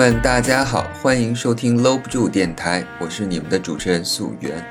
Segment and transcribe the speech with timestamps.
[0.00, 4.64] 们，大家好，欢迎收听搂不住电台，我是你们的主持人素媛。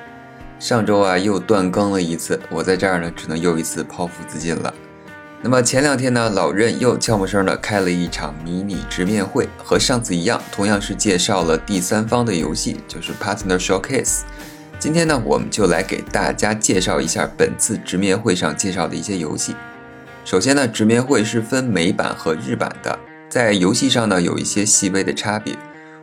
[0.57, 4.73] 上周啊又断更了一次，我在这儿呢只能又一次剖腹自尽了。
[5.43, 14.21] 那么前两天呢，老任又悄没声的开了一场迷你直面会，和上次一样，同样是介绍了第三方的游戏，就是 Partner Showcase。
[14.79, 19.55] 今天呢，我们就来给大家介绍一下本次直面会上介绍的一些游戏。
[20.25, 22.97] 首先呢，直面会是分美版和日版的，
[23.29, 25.55] 在游戏上呢有一些细微的差别。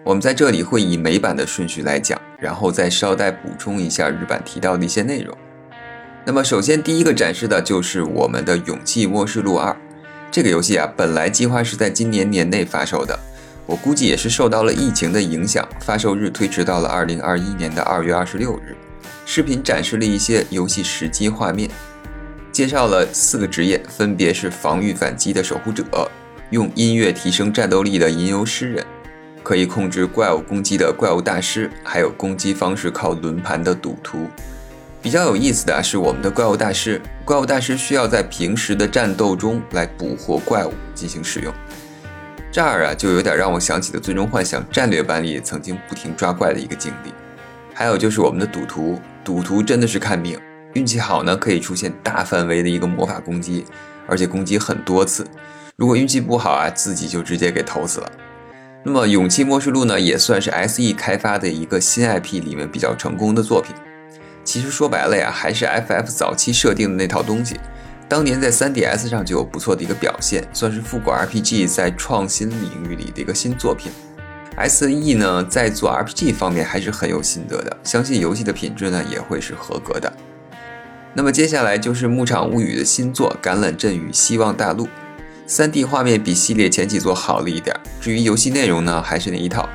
[0.05, 5.37] 我们在这里会以美版的顺序来讲，然后再捎带补充一下日版提到的一些内容。
[6.25, 9.73] 那么首先第一个展示的就是我们的《勇气末世录二》
[10.31, 13.19] 这个游戏啊，本来计划是在今年年内发售的，
[13.67, 18.77] 我估计也是受到了疫情的影响，发售日推迟到了二零二一年的二月二十六日。
[19.25, 21.69] 视频展示了一些游戏实机画面，
[22.53, 25.85] 介绍了四个职业，分别是防御反击的守护者，
[26.51, 28.85] 用音乐提升战斗力的吟游诗人，
[29.43, 34.27] 可以控制怪物攻击的怪物大师，还有攻击方式靠轮盘的赌徒。
[35.03, 41.53] 比较有意思的是，我们的怪物大师，怪物大师需要在平时的战斗中来捕获怪物进行使用。
[42.51, 47.13] 这儿啊，就有点让我想起了《最终幻想》战略版里曾经不停抓怪的一个经历。
[47.75, 50.41] 还有就是我们的赌徒，赌徒真的是看命，
[50.73, 53.67] 运气好呢，可以出现大范围的一个魔法攻击，
[54.07, 55.25] 而且攻击很多次；
[55.77, 58.13] 如果运气不好啊，自己就直接给投死了。
[58.85, 63.75] 那么《勇气末世录》呢，也算是 SE 开发的一个新 IP 里面比较成功的作品。
[64.45, 67.59] 其实说白了呀，还是 FF 早期设定的那套东西，
[68.09, 73.91] 当年在 3DS 上就有不错的一个表现，算是复古 RPG 在创新领域里的一个新作品。
[74.69, 80.11] SE 呢，在做 RPG 方面还是很有心得的，相信游戏的品质呢也会是合格的。
[81.17, 84.85] 那么接下来就是《牧场物语》的新作《橄榄镇与希望大陆》
[85.49, 89.67] ，3D 画面比系列前几作好了一点，至于游戏内容呢，还是那一套。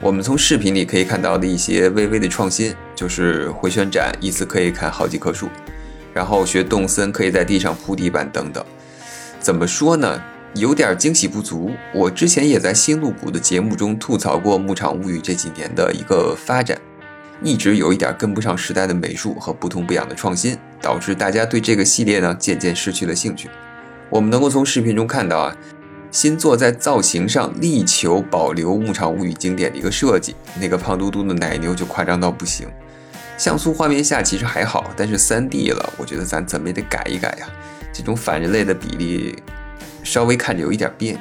[0.00, 5.48] 我们从视频里可以看到的一些微微的创新，就是回旋斩一次可以砍好几棵树，
[6.12, 8.64] 然后学动森可以在地上铺地板等等。
[9.38, 10.20] 怎么说呢？
[10.54, 11.70] 有点惊喜不足。
[11.94, 16.76] 我之前也在新露谷的节目中吐槽过《牧场物语》这几年的一个发展，
[17.40, 23.50] 一直有一点跟不上时代的美术和不痛不痒的创新，导致大家对这个系列呢渐渐失去了兴趣。
[24.08, 25.54] 我们能够从视频中看到啊。
[26.10, 32.66] 新作在造型上力求保留《牧场物语》经典的一个设计，那个胖嘟嘟的奶牛就夸张到不行。
[33.36, 37.46] 像素画面下其实还好，但是 3D 了，我觉得咱怎么也得改一改呀。
[37.92, 39.36] 这种反人类的比例，
[40.02, 41.20] 稍微看着有一点别扭。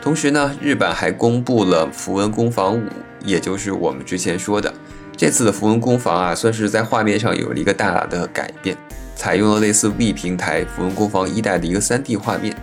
[0.00, 2.80] 同时呢，日版还公布了《符文攻防五》，
[3.22, 4.72] 也就是我们之前说的
[5.16, 8.76] 这次的《符文攻防》啊，算是在画面上有了一个大的改变，
[9.14, 12.54] 采用了类似 V 平台《符文攻防一代》的一个 3D 画面。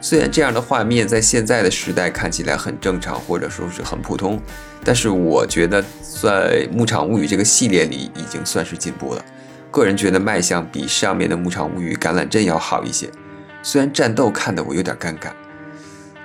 [0.00, 4.40] 虽然这样的画面在现在的时代看起来很正常，或者说是很普通，
[4.84, 5.82] 但是我觉得
[6.20, 9.24] 在《牧场物语》这个系列里已经算是进步了。
[9.72, 13.08] 个人觉得卖相比上面的《牧场物语》橄榄镇要好一些。
[13.62, 15.30] 虽然战斗看得我有点尴尬。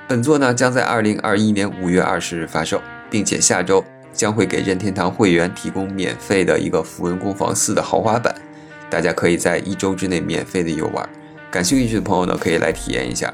[0.08, 8.34] 本作呢将在二零二一年五月二十日发售，并且下周将会给任天堂会员提供免费的一个《符文攻防四》的豪华版，
[8.90, 11.08] 大家可以在一周之内免费的游玩。
[11.50, 13.34] 感兴趣的朋友呢，可以来体验一下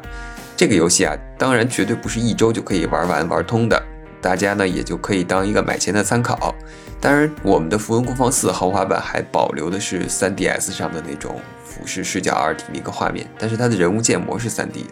[0.55, 1.15] 这个游戏啊。
[1.37, 3.81] 当然，绝对不是一周就可以玩完玩通的，
[4.21, 6.55] 大家呢也就可以当一个买前的参考。
[6.99, 14.89] 当然，我们的《符文攻防四》豪华版还保留的是 3DS 上的那种俯视视角 RT 的一个画面，但是它的人物建模是 3D 的。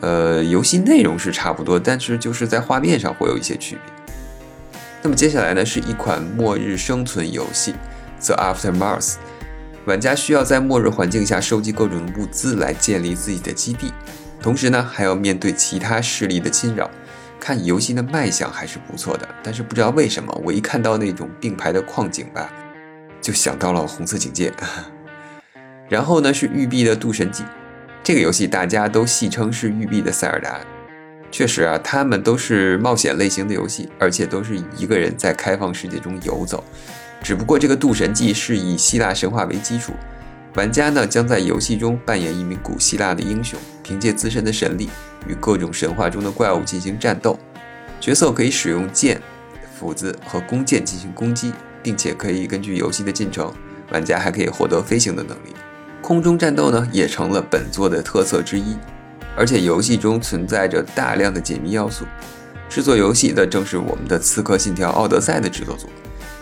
[0.00, 3.93] 呃，游戏内容是差不多，但是就是在画面上会有一些区别。
[5.04, 7.74] 那么接下来呢，是一款末日生存游戏
[8.26, 9.00] 《The Aftermath》。
[9.84, 13.92] 玩家需要在末日环境下收集各种物资来建立自己的基地，
[14.40, 16.90] 同时呢还要面对其他势力的侵扰。
[17.38, 22.50] 看游戏的卖相还是不错的，但是不知道为什么，我一看到那种并排的矿井吧，
[23.20, 24.50] 就想到了红色警戒。
[25.90, 27.42] 然后呢是育碧的《渡神记》，
[28.02, 30.58] 这个游戏大家都戏称是育碧的塞尔达。
[31.34, 36.62] 确实啊，他们都是冒险类型的游戏，而且都是一个人在开放世界中游走。
[37.24, 39.94] 只不过这个《渡神记》是以希腊神话为基础，
[40.54, 44.88] 玩家呢将在游戏中扮演一名古希腊的英雄，凭借自身的神力
[45.26, 47.36] 与各种神话中的怪物进行战斗。
[48.00, 49.20] 角色可以使用剑、
[49.76, 51.52] 斧子和弓箭进行攻击，
[51.82, 53.52] 并且可以根据游戏的进程，
[53.90, 55.52] 玩家还可以获得飞行的能力。
[56.00, 58.76] 空中战斗呢也成了本作的特色之一，
[59.36, 62.04] 而且游戏中存在着大量的解谜要素。
[62.68, 65.88] 制作游戏的正是我们的《刺客信条：奥德赛》的制作组。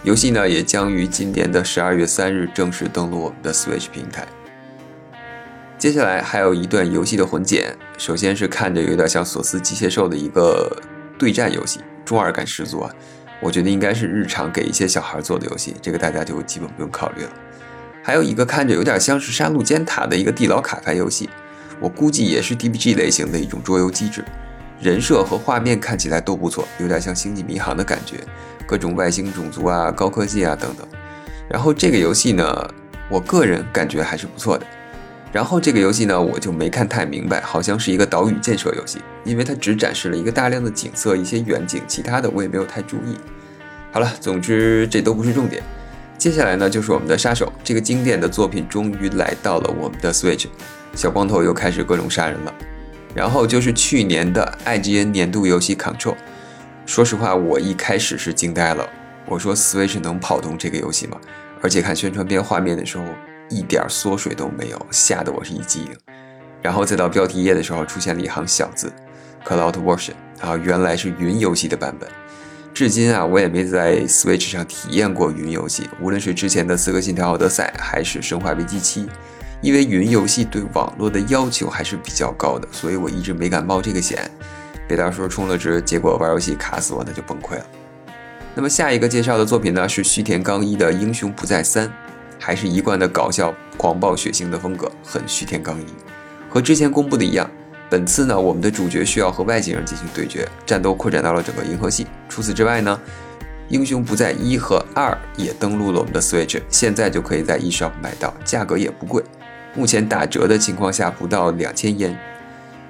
[0.02, 4.26] 游戏呢也将于今年的十二月三日正式登陆我们的 Switch 平台。
[5.78, 10.80] 接下来还有一段游戏的混剪，首先是看着有点像索斯机械兽的一个
[11.18, 12.90] 对战游戏，中二感十足啊。
[13.40, 17.30] 我觉得应该是日常给一些小孩做的游戏，这个大家就基本不用考虑了。
[18.02, 21.28] 还有一个看着有点像是杀戮尖塔的一个地牢卡牌游戏，
[21.82, 24.24] 我估计也是 DBG 类型的一种桌游机制，
[24.80, 28.18] 人设和画面看起来都不错，有点像星际迷航的感觉，
[28.68, 30.86] 各种外星种族啊、高科技啊等等。
[31.50, 32.74] 然后这个游戏呢，
[33.10, 34.64] 我个人感觉还是不错的。
[35.32, 43.16] 然后这个游戏呢，我就没看太明白，好像是一个岛屿建设游戏，因为它只展示了一个大量的景色、一些远景，其他的我也没有太注意。
[43.90, 45.60] 好了，总之这都不是重点。
[46.22, 50.46] 接下来呢，就是我们的杀手，这个经典的作品终于来到了我们的 Switch，
[50.94, 52.54] 小光头又开始各种杀人了。
[53.12, 56.14] 然后就是去年的 IGN 年度游戏 Control，
[56.86, 58.88] 说实话，我一开始是惊呆了，
[59.26, 61.18] 我说 Switch 能跑动这个游戏吗？
[61.60, 63.04] 而且看宣传片画面的时候。
[63.50, 65.90] 一点缩水都没有，吓得我是一激灵。
[66.62, 68.90] 然后再到标题页的时候，出现了一行小字
[69.44, 72.08] ：“Cloud Version”，啊，原来是云游戏的版本。
[72.74, 79.06] 至今啊，我也没在 Switch 上体验过云游戏，无论是之前的《刺客信条：奥德赛》还是《生化危机7》，
[79.60, 84.30] 因为云游戏对网络的要求还是比较高的，所以我一直没敢冒这个险。
[84.88, 87.66] 别到时候充了值，结果玩游戏卡死我，那就崩溃了。
[88.54, 91.86] 那么下一个介绍的作品呢，是须田刚一的《英雄不在三》。
[92.44, 95.84] 还是一贯的搞笑、狂暴、血腥的风格，很虚田刚一。
[96.50, 97.48] 和之前公布的一样，
[97.92, 102.06] 本次呢，我们的主角需要和外星人进行对决，战斗扩展到了整个银河系。
[102.26, 102.98] 除此之外呢，
[103.68, 109.22] 英雄不在一和二也登陆了我们的 Switch，现在就可以在 eShop 买到，价格也不贵，
[109.74, 112.18] 目前打折的情况下不到两千烟。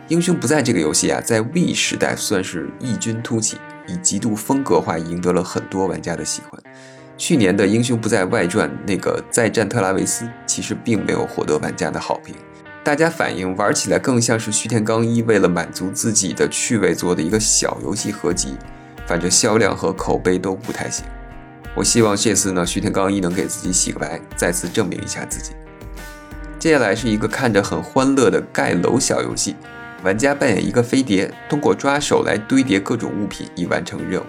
[0.06, 3.58] 英雄不在这个游戏啊，在 V 时代算是异军突起，
[3.88, 6.62] 以极度风格化赢得了很多玩家的喜欢。
[7.18, 12.36] 去年的《英雄不在外传》那个再战特拉维斯，其实并没有获得玩家的好评。
[12.84, 18.56] 大家反映玩起来更像是须田刚一为了满足自己的趣味做的一个小游戏合集，
[19.06, 21.04] 反正销量和口碑都不太行。
[21.76, 25.52] 我希望这次呢，须田刚一能给自己洗个白，再次证明一下自己。
[26.58, 29.54] 接下来是一个看着很欢乐的盖楼小游戏，
[30.02, 34.24] 玩家扮演一个飞碟，通过抓手来堆叠各种物品以完成任务。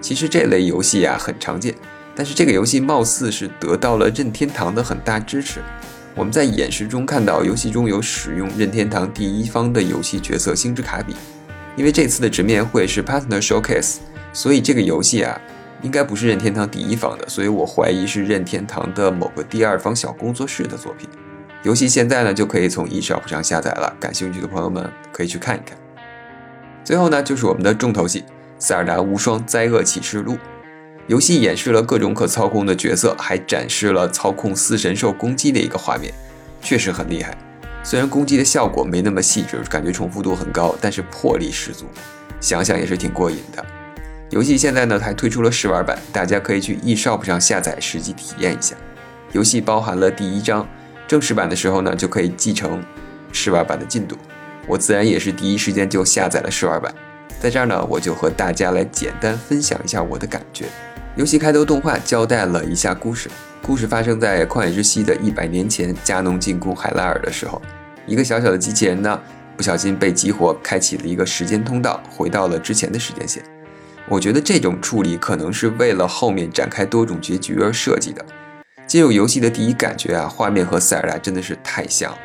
[0.00, 1.74] 其实这类游戏啊很常见。
[2.14, 5.60] 但是这个游戏貌似是得到了任天堂的很大支持。
[6.14, 11.14] 我们在演示中看到，游戏中有使用任天堂第一方的游戏角色星之卡比。
[11.76, 13.98] 因为这次的直面会是 Partner Showcase，
[14.32, 15.40] 所以这个游戏啊，
[15.82, 21.08] 应该不是任天堂第一方的，所以我怀疑是任天堂的某个第二方小工作室的作品。
[21.62, 25.78] 游戏现在呢就可以从 eShop 上下载了，感兴趣的朋友们可以去看一看。
[26.82, 28.20] 最后呢，就是我们的重头戏
[28.58, 30.34] 《塞尔达无双：灾厄启示录》。
[31.10, 36.14] 游戏演示了各种可操控的角色，还展示了操控四神兽攻击的一个画面，
[36.62, 37.36] 确实很厉害。
[37.82, 41.86] 虽然攻击的效果没那么细致，感觉重复度很高，但是魄力十足，
[42.40, 43.66] 想想也是挺过瘾的。
[44.30, 48.76] 游戏现在呢还推出了试玩版，大家可以去 eShop 上下载实际体验一下。
[49.32, 50.64] 游戏包含了第一章，
[51.08, 52.80] 正式版的时候呢就可以继承
[53.32, 54.16] 试玩版的进度。
[54.64, 56.94] 我自然也是第一时间就下载了试玩版，
[57.40, 60.66] 在这儿呢我就和大家来简单分享一下我的感觉。
[61.16, 63.28] 游戏开头动画交代了一下故事，
[63.60, 67.60] 故事发生在旷野之息的一百年前，加农进攻海拉尔的时候，
[68.06, 69.20] 一个小小的机器人呢，
[69.56, 73.42] 不小心被激活，开启了一个时间通道，回到了之前的时间线。
[74.08, 78.24] 我觉得这种处理可能是为了后面展开多种结局而设计的。
[78.86, 82.16] 进入游戏的第一感觉啊，画面和塞尔达真的是太像，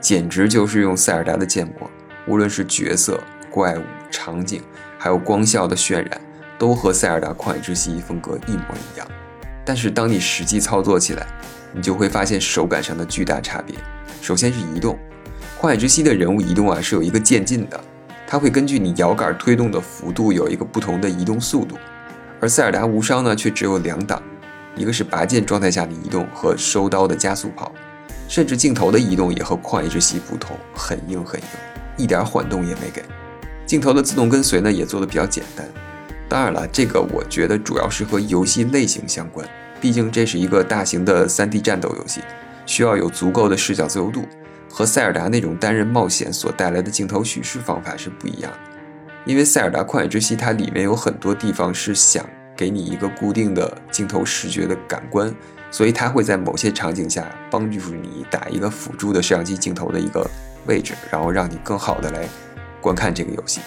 [0.00, 1.88] 简直就是用塞尔达的建模，
[2.26, 4.60] 无论是角色、怪物、场景，
[4.98, 6.20] 还有光效的渲染。
[6.62, 8.62] 都和塞尔达旷野之息风格一模
[8.94, 9.04] 一样，
[9.64, 11.26] 但是当你实际操作起来，
[11.74, 13.74] 你就会发现手感上的巨大差别。
[14.20, 14.96] 首先是移动，
[15.60, 17.80] 旷野之息的人物移动啊是有一个渐进的，
[18.28, 21.76] 它会根据你摇杆推动的幅度有一个不同的移动速度，
[22.40, 24.22] 而塞尔达无伤呢却只有两档，
[24.76, 27.72] 一个是拔剑状态下的移动和收刀的加速跑，
[28.28, 31.46] 甚至镜头的移动也和旷野之息不同，很硬很硬，
[31.96, 33.02] 一点缓动也没给。
[33.66, 35.66] 镜头的自动跟随呢也做的比较简单。
[36.32, 39.46] 当然了，这个我觉得主要是和游戏类型相关，
[39.82, 42.22] 毕竟这是一个大型的 3D 战斗游戏，
[42.64, 44.26] 需要有足够的视角自由度，
[44.70, 48.58] 和塞尔达那种单人冒险所带来的镜头叙事方法是不一样的。
[49.26, 52.24] 因为塞尔达旷野之息它里面有很多地方是想
[52.56, 55.30] 给你一个固定的镜头视觉的感官，
[55.70, 60.26] 所以它会在某些场景下帮助你打一个辅助的摄像机镜头的一个
[60.66, 62.26] 位置，然后让你更好的来
[62.80, 63.60] 观看这个游戏。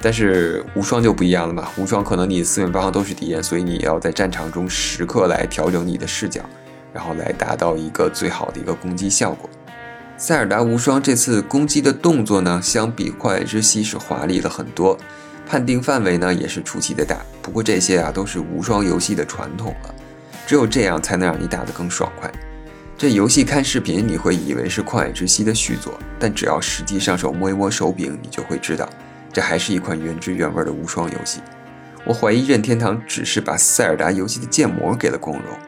[0.00, 6.42] 但是无双就不一样了嘛，无双可能你四面八方都是敌人，所以你要在战场中时刻来调整你的视角，
[6.92, 9.48] 然后来达到一个最好的一个攻击效果。
[10.18, 14.96] 塞尔达无双这次攻击的动作呢，相比旷野之息是华丽了很多，
[15.46, 17.18] 判定范围呢也是出奇的大。
[17.42, 19.94] 不过这些啊都是无双游戏的传统了，
[20.46, 22.30] 只有这样才能让你打得更爽快。
[22.96, 28.88] 这游戏看视频你会以为是《旷野之息》的续作，但只要实际上手摸一摸手柄，你就会知道，
[29.36, 31.42] 这还是一款原汁原味的无双游戏。
[32.06, 35.58] 我怀疑任天堂只是把塞尔达游戏的建模给了光荣，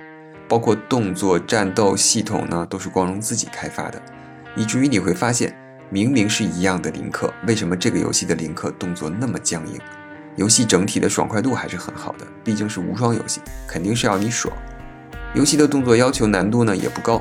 [0.49, 4.01] 包括动作、战斗系统呢，都是光荣自己开发的，
[4.57, 5.55] 以至于你会发现。
[5.91, 9.79] 明明是一样的林克，为什么这个游戏的林克动作那么僵硬？
[10.37, 14.51] 游戏整体的爽快度还是很好的，毕竟是无双游戏，肯定是要你爽。
[15.35, 17.21] 游戏的动作要求难度呢也不高，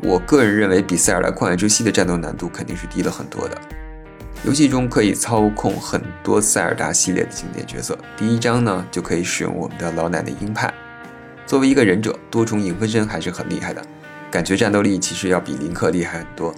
[0.00, 3.60] 我个人认为比《塞尔达旷野之息》的战斗难度肯定是低了很多的。
[4.44, 10.72] 游戏中可以操控很多塞尔达系列的经典角色，第一章呢就可以使用我们的老奶奶鹰派。
[11.46, 13.80] 作为一个忍者，多重影分身还是很厉害的，
[14.32, 16.52] 感觉战斗力其实要比林克厉害很多。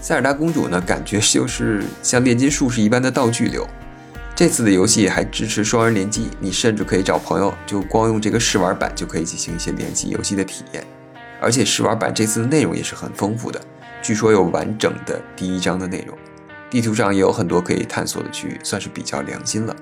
[0.00, 3.68] 塞尔达公主呢，感觉就是像炼金术士一般的道具流。
[4.34, 10.82] 这次的游戏还支持双人联机，你甚至可以找朋友，就光用这个试玩版就可以进行一些联机游戏的体验。
[11.38, 13.60] 而且试玩版这次的内容也是很丰富的，
[14.00, 16.16] 据说有完整的第一章的内容，
[16.70, 19.74] 地图上也有很多可以探索的区域，算是比较良心了。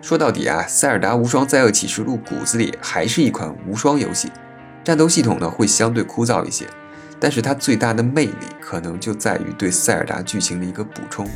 [0.00, 4.32] 说到底啊，塞尔达无双灾厄启示录骨子里还是一款无双游戏，
[4.82, 6.66] 战斗系统呢会相对枯燥一些。
[7.20, 11.28] 但是它最大的魅力可能就在于对塞尔达剧情的一个补充，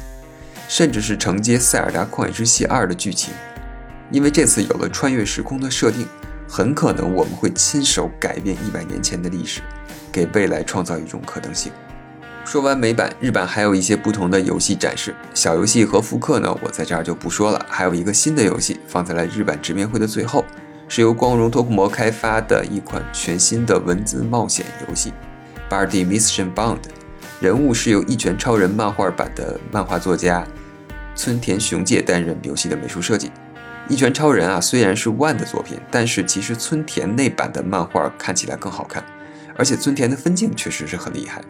[0.66, 3.35] 甚至是承接《塞尔达旷野之息二》的剧情。
[4.11, 6.06] 因为这次有了穿越时空的设定，
[6.49, 9.61] 很可能我们会亲手改变一百年前的历史，
[10.11, 11.71] 给未来创造一种可能性。
[12.45, 17.67] 说完美版，日版还有一些不同的游戏展示，小游戏和复刻呢，我在这儿就不说了。
[17.69, 20.45] 还有一个新的游戏放在了日版直面会的最后，
[20.87, 25.13] 是由光荣托库摩开发的一款全新的文字冒险游戏。
[25.71, 26.81] Bardi Mission Bound，
[27.41, 30.47] 人物是由《一拳超人》漫画版的漫画作家
[31.17, 33.29] 村田雄介担任游戏的美术设计。
[33.89, 39.03] 《一拳超人》啊，虽然是万的作品，但是其实村田那版的漫画看起来更好看，
[39.57, 41.43] 而且村田的分镜确实是很厉害，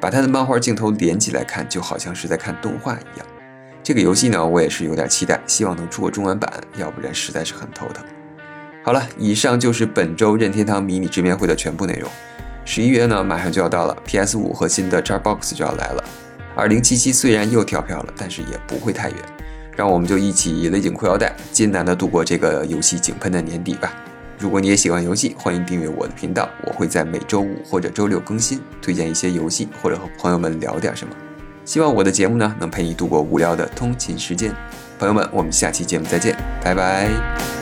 [0.00, 3.26] 把他的漫画镜头连起来看，就好像是在看动画一样。
[3.82, 8.04] 这个游戏呢，我也是有点期待，希望能出个中文版，要不然实在是很头疼。
[8.82, 12.10] 好了，以上就是本周任天堂迷你直面会的全部内容。
[12.64, 16.04] 十一月呢，马上就要到了，PS 五和新的 Xbox 就要来了。
[16.56, 19.18] 二零七七虽然又跳票了，但是也不会太远。
[19.76, 23.92] 让我们就一起勒紧裤腰带，艰难的度过这个游戏井喷的年底吧。
[24.38, 31.14] 如果你也喜欢游戏，欢迎订阅我的频道，我会在每周五或者周六更新，推荐一些游戏或者和朋友们聊点什么。
[31.64, 34.54] 希望我的节目呢，能陪你度过无聊的通勤时间。
[34.98, 37.55] 朋友们，我们下期节目再见，拜拜。